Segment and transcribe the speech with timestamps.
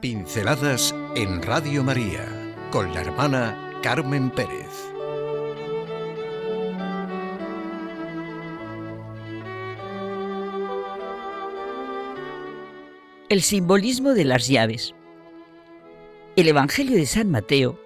[0.00, 2.26] Pinceladas en Radio María
[2.70, 4.66] con la hermana Carmen Pérez.
[13.28, 14.94] El simbolismo de las llaves.
[16.34, 17.78] El Evangelio de San Mateo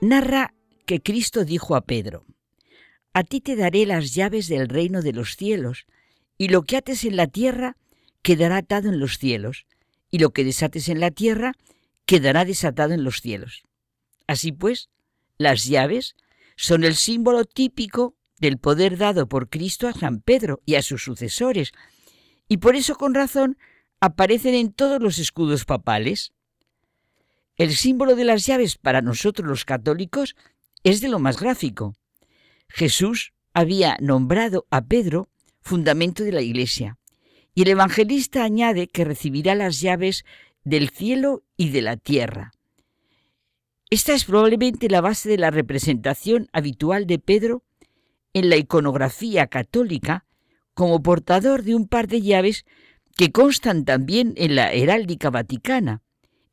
[0.00, 0.54] narra
[0.86, 2.24] que Cristo dijo a Pedro,
[3.14, 5.86] A ti te daré las llaves del reino de los cielos,
[6.38, 7.76] y lo que ates en la tierra
[8.22, 9.66] quedará atado en los cielos,
[10.12, 11.54] y lo que desates en la tierra
[12.06, 13.62] quedará desatado en los cielos.
[14.28, 14.90] Así pues,
[15.38, 16.14] las llaves
[16.54, 21.02] son el símbolo típico del poder dado por Cristo a San Pedro y a sus
[21.02, 21.72] sucesores,
[22.46, 23.56] y por eso con razón
[24.00, 26.32] aparecen en todos los escudos papales.
[27.56, 30.36] El símbolo de las llaves para nosotros los católicos
[30.84, 31.94] es de lo más gráfico.
[32.68, 35.28] Jesús había nombrado a Pedro
[35.60, 36.98] fundamento de la Iglesia,
[37.54, 40.24] y el evangelista añade que recibirá las llaves
[40.64, 42.52] del cielo y de la tierra.
[43.90, 47.62] Esta es probablemente la base de la representación habitual de Pedro
[48.32, 50.24] en la iconografía católica
[50.74, 52.64] como portador de un par de llaves
[53.16, 56.00] que constan también en la heráldica vaticana.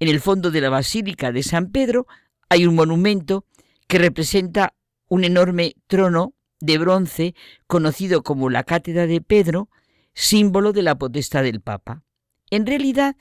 [0.00, 2.06] En el fondo de la Basílica de San Pedro
[2.48, 3.44] hay un monumento
[3.86, 4.74] que representa
[5.08, 7.34] un enorme trono de bronce
[7.66, 9.68] conocido como la Cátedra de Pedro,
[10.18, 12.02] símbolo de la potestad del Papa.
[12.50, 13.16] En realidad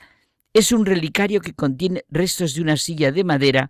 [0.53, 3.69] es un relicario que contiene restos de una silla de madera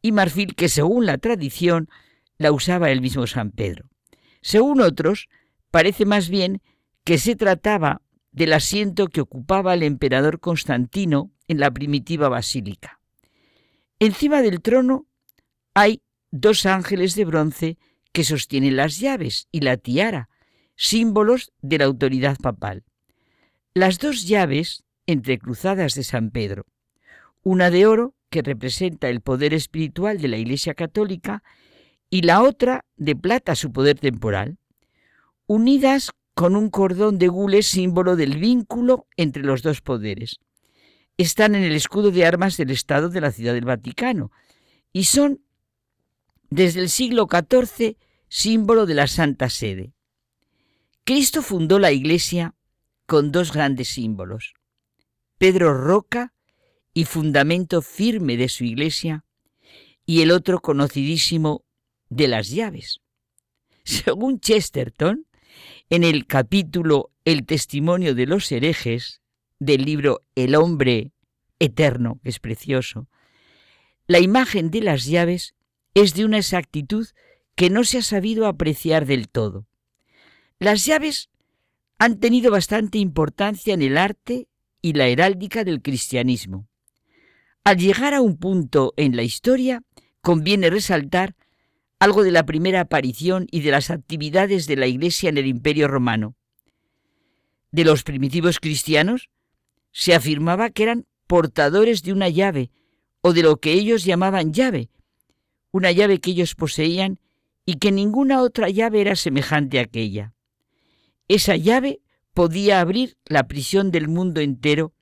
[0.00, 1.90] y marfil que según la tradición
[2.38, 3.90] la usaba el mismo San Pedro.
[4.40, 5.28] Según otros,
[5.70, 6.62] parece más bien
[7.04, 13.00] que se trataba del asiento que ocupaba el emperador Constantino en la primitiva basílica.
[13.98, 15.06] Encima del trono
[15.74, 17.78] hay dos ángeles de bronce
[18.12, 20.30] que sostienen las llaves y la tiara,
[20.82, 22.82] símbolos de la autoridad papal.
[23.72, 26.66] Las dos llaves entrecruzadas de San Pedro,
[27.44, 31.44] una de oro, que representa el poder espiritual de la Iglesia Católica,
[32.10, 34.58] y la otra de plata, su poder temporal,
[35.46, 40.40] unidas con un cordón de gules símbolo del vínculo entre los dos poderes.
[41.16, 44.32] Están en el escudo de armas del Estado de la Ciudad del Vaticano
[44.92, 45.44] y son,
[46.50, 47.96] desde el siglo XIV,
[48.28, 49.92] símbolo de la Santa Sede.
[51.04, 52.54] Cristo fundó la Iglesia
[53.06, 54.54] con dos grandes símbolos.
[55.36, 56.32] Pedro Roca
[56.94, 59.24] y fundamento firme de su Iglesia,
[60.06, 61.64] y el otro conocidísimo
[62.08, 63.00] de las llaves.
[63.84, 65.26] Según Chesterton,
[65.90, 69.22] en el capítulo El testimonio de los herejes
[69.58, 71.10] del libro El hombre
[71.58, 73.08] eterno, que es precioso,
[74.06, 75.54] la imagen de las llaves
[75.94, 77.08] es de una exactitud
[77.56, 79.66] que no se ha sabido apreciar del todo.
[80.62, 81.28] Las llaves
[81.98, 84.46] han tenido bastante importancia en el arte
[84.80, 86.68] y la heráldica del cristianismo.
[87.64, 89.82] Al llegar a un punto en la historia,
[90.20, 91.34] conviene resaltar
[91.98, 95.88] algo de la primera aparición y de las actividades de la Iglesia en el Imperio
[95.88, 96.36] romano.
[97.72, 99.30] De los primitivos cristianos
[99.90, 102.70] se afirmaba que eran portadores de una llave,
[103.20, 104.90] o de lo que ellos llamaban llave,
[105.72, 107.18] una llave que ellos poseían
[107.66, 110.31] y que ninguna otra llave era semejante a aquella.
[111.28, 112.00] Esa llave
[112.34, 114.92] podía abrir la prisión del mundo entero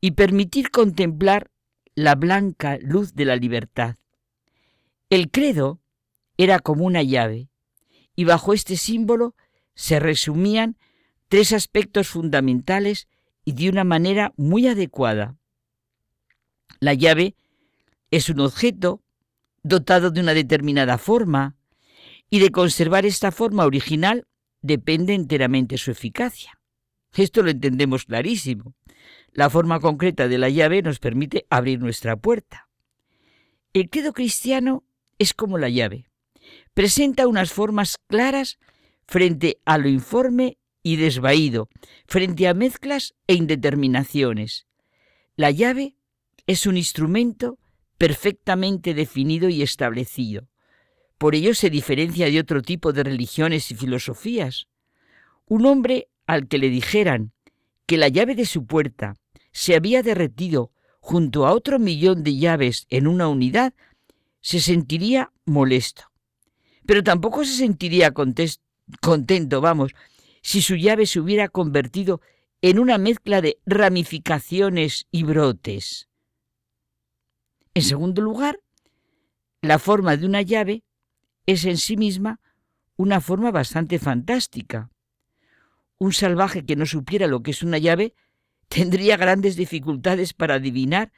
[0.00, 1.50] y permitir contemplar
[1.94, 3.96] la blanca luz de la libertad.
[5.10, 5.80] El credo
[6.36, 7.48] era como una llave,
[8.14, 9.34] y bajo este símbolo
[9.74, 10.76] se resumían
[11.28, 13.08] tres aspectos fundamentales
[13.44, 15.36] y de una manera muy adecuada.
[16.80, 17.34] La llave
[18.10, 19.02] es un objeto
[19.62, 21.56] dotado de una determinada forma,
[22.30, 24.26] y de conservar esta forma original
[24.62, 26.58] depende enteramente su eficacia.
[27.14, 28.74] Esto lo entendemos clarísimo.
[29.32, 32.68] La forma concreta de la llave nos permite abrir nuestra puerta.
[33.72, 34.84] El credo cristiano
[35.18, 36.06] es como la llave.
[36.74, 38.58] Presenta unas formas claras
[39.06, 41.68] frente a lo informe y desvaído,
[42.06, 44.66] frente a mezclas e indeterminaciones.
[45.36, 45.96] La llave
[46.46, 47.58] es un instrumento
[47.98, 50.48] perfectamente definido y establecido.
[51.18, 54.68] Por ello se diferencia de otro tipo de religiones y filosofías.
[55.46, 57.32] Un hombre al que le dijeran
[57.86, 59.16] que la llave de su puerta
[59.50, 60.70] se había derretido
[61.00, 63.74] junto a otro millón de llaves en una unidad,
[64.40, 66.04] se sentiría molesto.
[66.86, 69.94] Pero tampoco se sentiría contento, vamos,
[70.42, 72.20] si su llave se hubiera convertido
[72.60, 76.08] en una mezcla de ramificaciones y brotes.
[77.74, 78.60] En segundo lugar,
[79.62, 80.82] la forma de una llave
[81.48, 82.40] es en sí misma
[82.96, 84.90] una forma bastante fantástica.
[85.96, 88.12] Un salvaje que no supiera lo que es una llave
[88.68, 91.10] tendría grandes dificultades para adivinar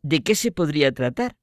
[0.00, 1.36] ¿de qué se podría tratar?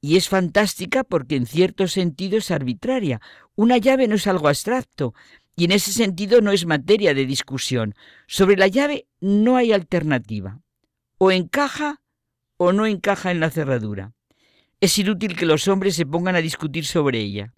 [0.00, 3.20] Y es fantástica porque en cierto sentido es arbitraria.
[3.56, 5.12] Una llave no es algo abstracto
[5.54, 7.94] y en ese sentido no es materia de discusión.
[8.26, 10.62] Sobre la llave no hay alternativa.
[11.18, 12.00] O encaja
[12.56, 14.14] o no encaja en la cerradura.
[14.80, 17.52] Es inútil que los hombres se pongan a discutir sobre ella,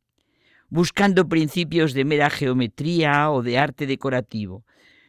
[0.68, 4.64] buscando principios de mera geometría o de arte decorativo.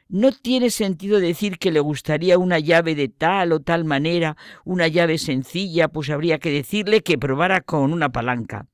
[0.07, 4.87] No tiene sentido decir que le gustaría una llave de tal o tal manera, una
[4.87, 8.65] llave sencilla, pues habría que decirle que probara con una palanca.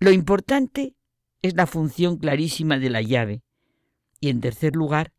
[0.00, 0.94] Lo importante
[1.42, 3.42] es la función clarísima de la llave.
[4.20, 5.12] Y en tercer lugar,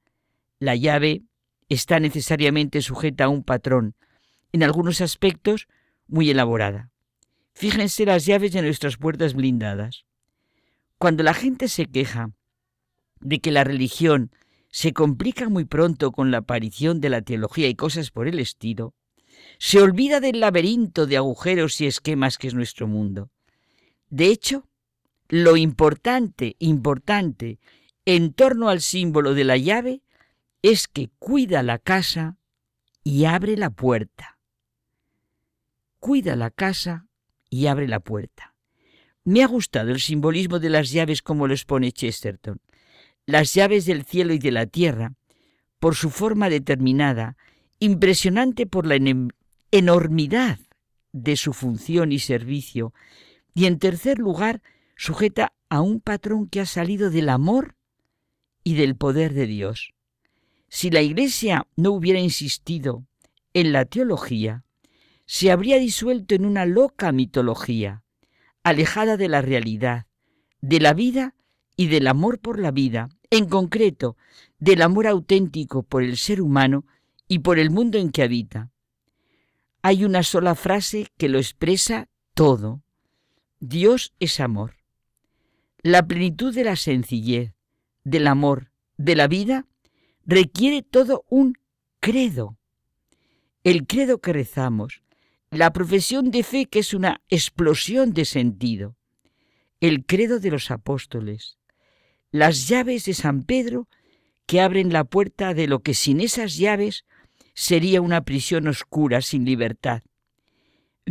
[0.60, 1.24] la llave
[1.70, 3.96] está necesariamente sujeta a un patrón,
[4.52, 5.68] en algunos aspectos
[6.08, 6.90] muy elaborada.
[7.54, 10.06] Fíjense las llaves de nuestras puertas blindadas.
[11.00, 12.32] Cuando la gente se queja
[13.22, 14.32] de que la religión
[14.68, 18.94] se complica muy pronto con la aparición de la teología y cosas por el estilo,
[19.60, 23.30] se olvida del laberinto de agujeros y esquemas que es nuestro mundo.
[24.10, 24.68] De hecho,
[25.30, 27.60] lo importante, importante,
[28.04, 30.02] en torno al símbolo de la llave,
[30.62, 32.38] es que cuida la casa
[33.06, 34.38] y abre la puerta.
[36.00, 37.08] Cuida la casa
[37.50, 38.49] y abre la puerta.
[39.24, 42.60] Me ha gustado el simbolismo de las llaves como lo expone Chesterton
[43.30, 45.14] las llaves del cielo y de la tierra,
[45.80, 47.38] por su forma determinada,
[47.78, 48.98] impresionante por la
[49.70, 50.58] enormidad
[51.12, 52.92] de su función y servicio,
[53.54, 54.64] y en tercer lugar,
[54.98, 57.76] sujeta a un patrón que ha salido del amor
[58.64, 59.94] y del poder de Dios.
[60.68, 63.06] Si la Iglesia no hubiera insistido
[63.54, 64.64] en la teología,
[65.28, 68.02] se habría disuelto en una loca mitología,
[68.64, 70.08] alejada de la realidad,
[70.62, 71.36] de la vida
[71.76, 74.18] y del amor por la vida, en concreto
[74.58, 76.86] del amor auténtico por el ser humano
[77.28, 78.72] y por el mundo en que habita.
[79.82, 82.82] Hay una sola frase que lo expresa todo.
[83.60, 84.76] Dios es amor.
[85.82, 87.54] La plenitud de la sencillez,
[88.04, 89.68] del amor, de la vida,
[90.26, 91.58] requiere todo un
[92.02, 92.58] credo.
[93.64, 95.02] El credo que rezamos,
[95.52, 98.96] la profesión de fe que es una explosión de sentido,
[99.80, 101.58] el credo de los apóstoles,
[102.32, 103.88] las llaves de San Pedro
[104.46, 107.06] que abren la puerta de lo que sin esas llaves
[107.56, 110.04] sería una prisión oscura sin libertad.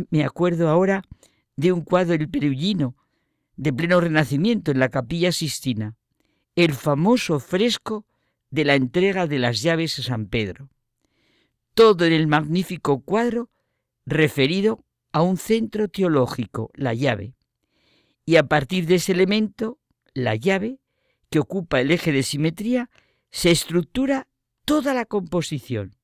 [0.09, 1.03] Me acuerdo ahora
[1.57, 2.95] de un cuadro del Perugino,
[3.57, 5.97] de pleno renacimiento en la capilla Sistina,
[6.55, 8.05] el famoso fresco
[8.49, 10.69] de la entrega de las llaves a San Pedro.
[11.73, 13.49] Todo en el magnífico cuadro
[14.09, 17.35] referido a un centro teológico, la llave.
[18.25, 19.79] Y a partir de ese elemento,
[20.13, 20.79] la llave,
[21.29, 22.89] que ocupa el eje de simetría,
[23.31, 24.27] se estructura
[24.65, 25.95] toda la composición.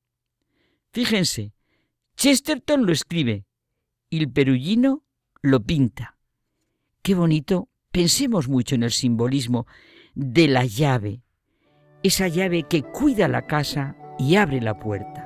[0.92, 1.52] Fíjense,
[2.16, 3.44] Chesterton lo escribe
[4.08, 5.04] y el perullino
[5.42, 6.16] lo pinta.
[7.02, 9.66] Qué bonito, pensemos mucho en el simbolismo
[10.14, 11.22] de la llave,
[12.02, 15.25] esa llave que cuida la casa y abre la puerta.